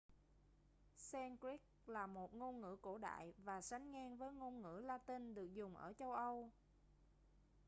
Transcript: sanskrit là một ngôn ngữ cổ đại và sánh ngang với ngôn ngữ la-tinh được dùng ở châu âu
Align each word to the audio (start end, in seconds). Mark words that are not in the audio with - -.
sanskrit 0.97 1.61
là 1.87 2.07
một 2.07 2.33
ngôn 2.33 2.61
ngữ 2.61 2.75
cổ 2.81 2.97
đại 2.97 3.33
và 3.37 3.61
sánh 3.61 3.91
ngang 3.91 4.17
với 4.17 4.31
ngôn 4.33 4.61
ngữ 4.61 4.81
la-tinh 4.85 5.35
được 5.35 5.53
dùng 5.53 5.77
ở 5.77 5.93
châu 5.99 6.13
âu 6.13 6.51